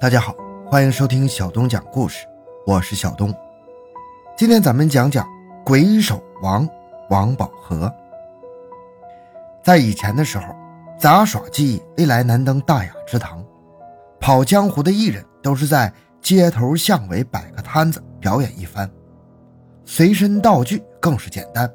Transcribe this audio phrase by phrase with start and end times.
[0.00, 0.34] 大家好，
[0.64, 2.26] 欢迎收听小东讲故事，
[2.66, 3.30] 我是小东。
[4.34, 5.28] 今天咱们讲讲
[5.62, 6.66] 鬼手王
[7.10, 7.92] 王宝和。
[9.62, 10.56] 在以前的时候，
[10.98, 13.44] 杂耍技艺历来难登大雅之堂，
[14.18, 15.92] 跑江湖的艺人都是在
[16.22, 18.90] 街头巷尾摆个摊子表演一番，
[19.84, 21.70] 随身道具更是简单，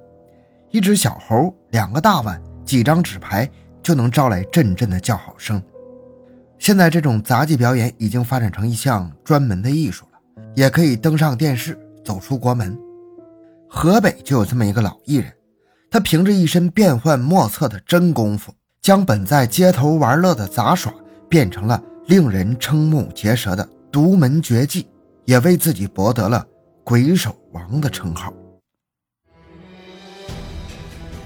[0.71, 3.47] 一只小猴、两个大碗、几张纸牌
[3.83, 5.61] 就能招来阵阵的叫好声。
[6.57, 10.19] 现在这种杂技表演已经发展成一项专门的艺术了，
[10.55, 12.77] 也可以登上电视，走出国门。
[13.67, 15.31] 河北就有这么一个老艺人，
[15.91, 20.93] 他凭着一身变幻莫测的真功夫，将本在街头玩乐的杂耍
[21.29, 24.87] 变成了令人瞠目结舌的独门绝技，
[25.25, 26.45] 也为自己博得了
[26.83, 28.33] “鬼手王”的称号。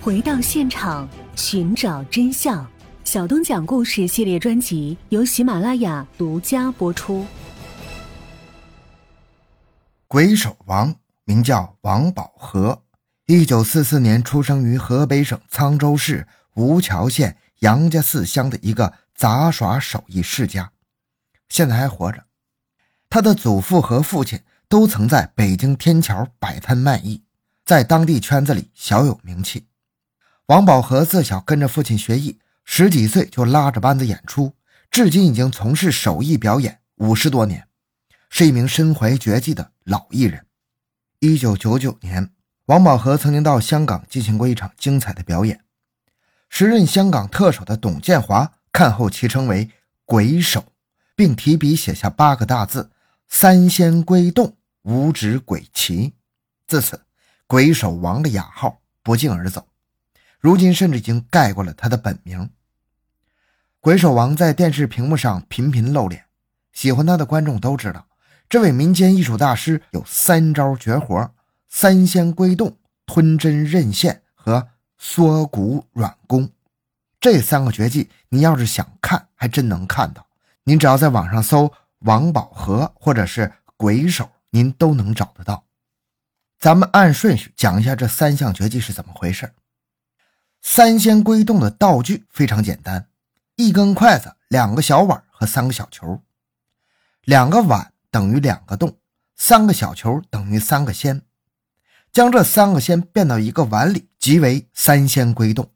[0.01, 2.65] 回到现场，寻找真相。
[3.09, 7.25] 小东讲故事系列专辑由喜马拉雅独家播出。
[10.07, 12.83] 鬼手王名叫王宝和，
[13.25, 20.71] 一九四四年出生于河北省沧州市吴桥县杨家寺乡的一个杂耍手艺世家，
[21.49, 22.25] 现在还活着。
[23.09, 27.23] 他的祖父和父亲都曾在北京天桥摆摊卖艺，
[27.65, 29.65] 在当地圈子里小有名气。
[30.45, 32.37] 王宝和自小跟着父亲学艺。
[32.71, 34.53] 十几岁就拉着班子演出，
[34.91, 37.67] 至今已经从事手艺表演五十多年，
[38.29, 40.45] 是一名身怀绝技的老艺人。
[41.17, 42.29] 一九九九年，
[42.65, 45.61] 王宝和曾经到香港进行过一场精彩的表演，
[46.47, 49.71] 时任香港特首的董建华看后其称为
[50.05, 50.63] “鬼手”，
[51.17, 52.91] 并提笔写下八个大字
[53.27, 56.13] ：“三仙归洞，五指鬼旗”。
[56.67, 57.01] 自此
[57.47, 59.67] ，“鬼手王”的雅号不胫而走，
[60.39, 62.47] 如今甚至已经盖过了他的本名。
[63.81, 66.25] 鬼手王在电视屏幕上频频露脸，
[66.73, 68.05] 喜欢他的观众都知道，
[68.49, 71.31] 这位民间艺术大师有三招绝活：
[71.69, 74.67] 三仙归洞、吞针认线和
[74.97, 76.49] 缩骨软功。
[77.21, 80.27] 这三个绝技，你要是想看，还真能看到。
[80.65, 85.63] 您只要在网上搜“王宝和”或者是“鬼手”，您都能找得到。
[86.59, 89.53] 咱们按顺序讲一下这三项绝技是怎么回事。
[90.61, 93.05] 三仙归洞的道具非常简单。
[93.59, 96.21] 一根筷子，两个小碗和三个小球，
[97.25, 98.95] 两个碗等于两个洞，
[99.35, 101.23] 三个小球等于三个仙。
[102.09, 105.69] 将这三个仙变到一个碗里，即为三仙归洞。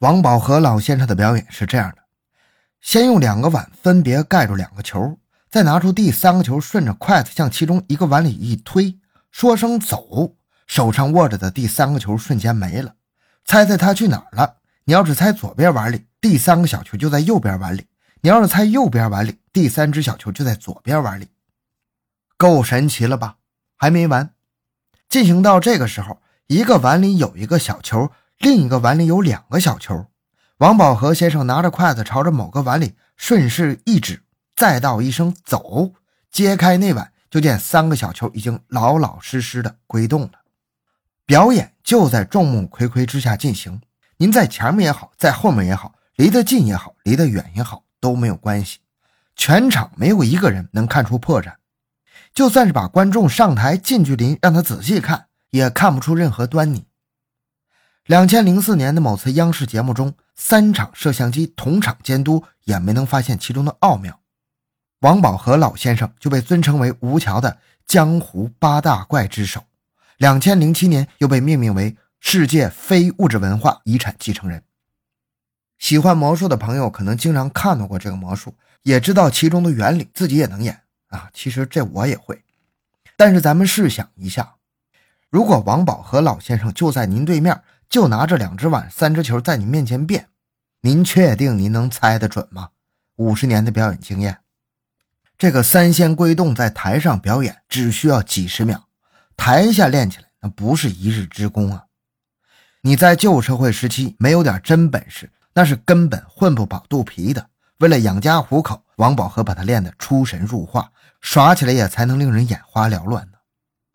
[0.00, 2.02] 王宝和老先生的表演是这样的：
[2.82, 8.98] 先用两个碗分别盖住两个球，再拿出第三个球，顺着筷子向其中一个碗里一推，
[9.30, 10.36] 说声走，
[10.66, 12.96] 手上握着的第三个球瞬间没了。
[13.46, 14.58] 猜猜他去哪儿了？
[14.84, 16.04] 你要是猜左边碗里。
[16.22, 17.88] 第三个小球就在右边碗里，
[18.20, 21.26] 你要是猜右边碗里，第三只小球就在左边碗里，
[22.36, 23.38] 够神奇了吧？
[23.76, 24.32] 还没完，
[25.08, 30.06] 进行到这个时候，一个碗里有一个小球，另一个碗里有两个小球。
[30.58, 34.22] 王宝和先生拿着筷子朝着某个碗里顺势一指，
[34.54, 35.90] 再道一声“走”，
[36.30, 40.42] 揭开那碗，就见三个小球已经老老实实的归洞了。
[41.26, 43.80] 表演就在众目睽睽之下进行，
[44.18, 45.96] 您在前面也好，在后面也好。
[46.22, 48.78] 离得近也好，离得远也好，都没有关系。
[49.34, 51.54] 全场没有一个人能看出破绽，
[52.32, 56.84] 就算是把观众上台近距离让他仔细看，也看不出任何端倪。
[58.06, 64.20] 两千零四年的某次央视节目中，三场摄像机同场监督，也没能发现其中的奥妙。
[65.00, 69.64] 王宝和老先生就被尊称为吴桥的江湖八大怪之首。
[70.18, 74.62] 两千零七年又被命名为世界非物质文化遗产继承人。
[75.82, 81.28] 喜欢魔术的朋友可能经常看到过这个魔术，也知道其中的原理，自己也能演啊。
[81.34, 82.40] 其实这我也会，
[83.16, 84.54] 但是咱们试想一下，
[85.28, 90.28] 如果王宝和老先生就在您对面，就拿着两只碗、三只球在你面前变，
[90.82, 92.68] 您确定您能猜得准吗？
[93.16, 94.38] 五十年的表演经验，
[95.36, 98.86] 这个三仙归洞在台上表演只需要几十秒，
[99.36, 101.86] 台下练起来那不是一日之功啊。
[102.82, 105.28] 你在旧社会时期没有点真本事。
[105.54, 107.50] 那是根本混不饱肚皮的。
[107.78, 113.38] 为了养家糊口，王宝和把他练得出神入化，耍起来也才能令人眼花缭乱呢。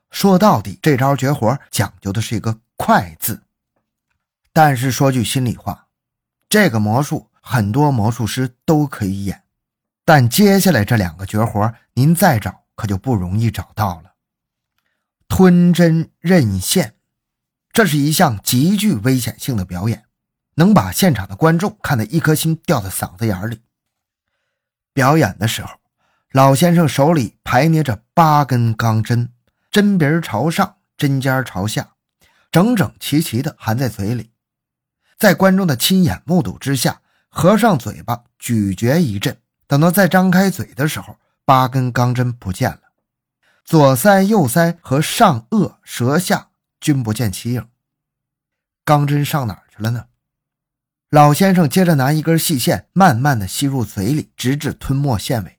[0.09, 3.43] 说到底，这招绝活讲究的是一个“快”字。
[4.51, 5.87] 但是说句心里话，
[6.49, 9.43] 这个魔术很多魔术师都可以演，
[10.03, 14.15] 但接下来这两个绝活，您再找可就不容易找到了。
[15.27, 16.95] 吞针任线，
[17.71, 20.06] 这是一项极具危险性的表演。
[20.57, 23.61] 能把现场的观众看得一颗心掉在嗓子眼里。
[24.91, 25.79] 表演的时候，
[26.31, 29.31] 老先生手里排捏着八根钢针，
[29.69, 31.91] 针鼻朝上，针尖朝下，
[32.51, 34.31] 整整齐齐地含在嘴里。
[35.19, 39.37] 在观众的亲眼目睹之下，合上嘴巴咀嚼一阵，
[39.67, 42.81] 等到再张开嘴的时候，八根钢针不见了，
[43.63, 46.49] 左腮、右腮和上颚、舌下
[46.79, 47.67] 均不见其影。
[48.83, 50.05] 钢针上哪儿去了呢？
[51.09, 55.57] 老先生接着拿一根细线，慢慢的吸入嘴里，直至吞没线尾。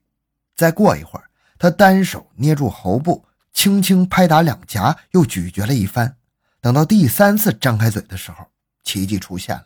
[0.55, 3.25] 再过一会儿，他单手捏住喉部，
[3.55, 6.17] 轻轻拍打两颊，又咀嚼了一番。
[6.61, 8.45] 等到第三次张开嘴的时候，
[8.85, 9.65] 奇迹出现了。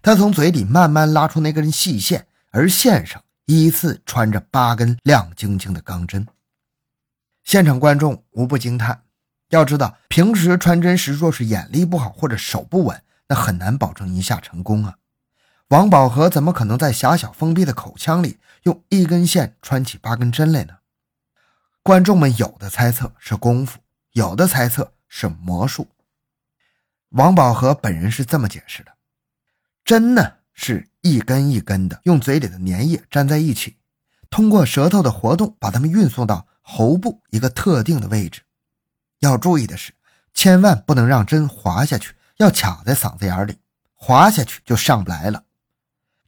[0.00, 6.26] 他从嘴里慢慢拉出那根细线，而线上依次穿着八根亮晶晶的钢针。
[7.44, 9.02] 现场观众无不惊叹。
[9.50, 14.94] 要知道，平时穿针时，若是眼力不好或者手不稳，那很难保证一下成功啊。
[15.72, 20.74] 王宝和怎么可能在狭小封闭的口腔里用一根线穿起八根针来呢？
[21.82, 23.78] 观众们有的猜测是功夫，
[24.12, 25.88] 有的猜测是魔术。
[27.08, 28.92] 王宝和本人是这么解释的：
[29.82, 33.78] 针呢是一根一根的，用嘴里的粘液粘在一起，
[34.28, 38.42] 通过舌头的活动把它们运送到喉部一个特定的位置。
[39.20, 39.94] 要注意的是，
[40.34, 43.56] 千万不能让针滑下去，要卡在嗓子眼里，
[43.94, 45.44] 滑下去就上不来了。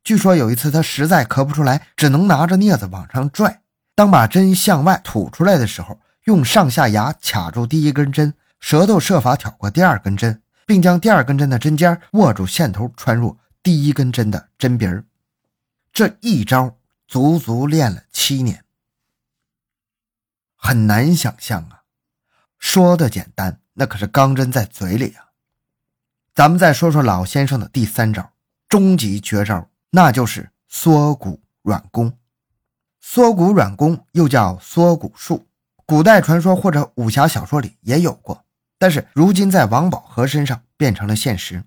[0.05, 3.63] 据说有一次他实在咳不出来，只能拿着镊子往上拽。
[3.95, 15.05] 当把针向外吐出来的时候，用上下牙卡住第一根针，舌头设法挑过第二根针，并将第二根针的针尖握住线头，穿入第一根针的针鼻儿。
[15.93, 16.77] 这一招
[17.07, 18.63] 足足练了七年，
[20.57, 21.83] 很难想象啊！
[22.59, 25.33] 说的简单，那可是钢针在嘴里啊！
[26.35, 28.33] 咱们再说说老先生的第三招，
[28.69, 29.71] 终极绝招。
[29.97, 32.19] 那就是缩骨软功，
[33.01, 35.47] 缩骨软功又叫缩骨术，
[35.87, 38.45] 古代传说或者武侠小说里也有过，
[38.77, 41.63] 但是如今在王宝和身上变成了现实。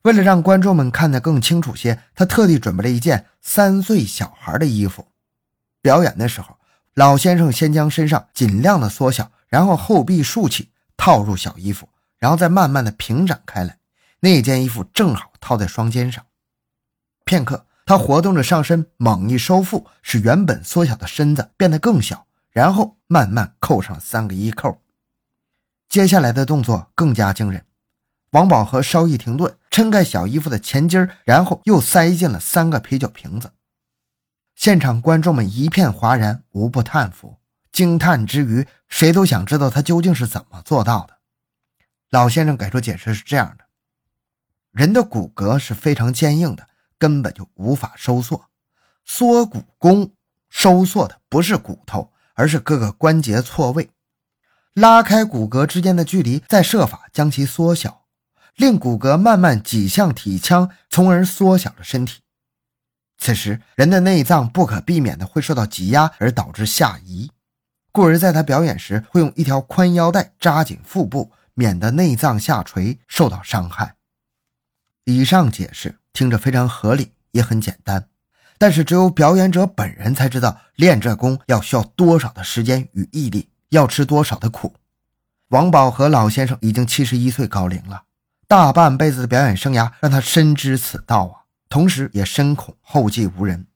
[0.00, 5.06] 为了让观众们看得更清楚些，他特地准备了一件三岁小孩的衣服。
[5.82, 6.56] 表演的时候，
[6.94, 11.86] 老先生先将身上尽量的缩小，然后后臂竖起，套入小衣服，
[12.18, 13.76] 然后再慢慢的平展开来，
[14.20, 16.24] 那件衣服正好套在双肩上。
[17.24, 24.80] 片刻，他活动着上身，猛一收腹，使原本缩小的身子变得更小，然后慢慢扣上三个衣扣。
[25.88, 27.64] 接下来的动作更加惊人。
[28.30, 33.52] 王宝和稍一停顿，撑开小衣服的前襟然后又塞进了三个啤酒瓶子。
[34.56, 37.38] 现场观众们一片哗然，无不叹服、
[37.70, 41.18] 惊叹之余，谁都想知道他究竟是怎么做到的。
[42.10, 43.64] 老先生给出解释是这样的：
[44.72, 46.66] 人的骨骼是非常坚硬的。
[46.98, 48.46] 根本就无法收缩，
[49.04, 50.12] 缩骨功
[50.48, 53.90] 收缩的不是骨头，而是各个关节错位，
[54.72, 58.04] 拉开骨骼之间的距离，再设法将其缩小，
[58.56, 62.20] 令骨骼慢慢挤向体腔，从而缩小了身体。
[63.18, 67.30] 此时，人的内脏不可避免的会受到挤压，而导致下移，
[67.92, 73.96] 故而在他表演时会用一条宽腰带扎紧腹部，免得内脏下垂受到伤害。
[75.04, 75.98] 以上解释。
[76.14, 78.08] 听着非常合理，也很简单，
[78.56, 84.72] 但是只有表演者本人才知道练这功要需要多少的时间与毅力，要吃多少的苦。
[85.48, 88.04] 王宝和老先生已经七十一岁高龄了，
[88.46, 91.34] 大半辈子的表演生涯让他深知此道啊，
[91.68, 93.66] 同时也深恐后继无人。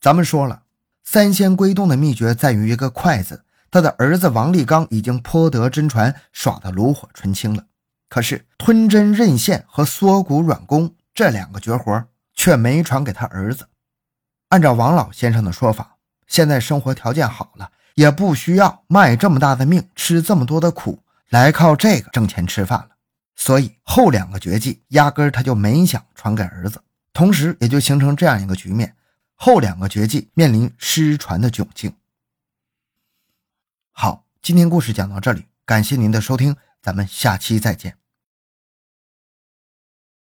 [0.00, 0.62] 咱们说了，
[1.02, 7.66] 三仙归洞的秘诀在于一个快字，他的儿子王立刚已经颇得真传，耍得炉火纯青了。
[8.14, 13.66] 可是吞针认线和缩骨软功这两个绝活却没传给他儿子。
[14.50, 15.96] 按照王老先生的说法，
[16.28, 22.90] 现在生活条件好了，也不需要卖这么大的命，吃这么多的苦，来靠这个挣钱吃饭了。
[23.34, 26.80] 所以后两个绝技压根他就没想传给儿子，
[27.12, 28.94] 同时也就形成这样一个局面：
[29.34, 31.92] 后两个绝技面临失传的窘境。
[33.90, 37.96] 好，今天故事讲到这里，感谢您的收听，咱们下期再见。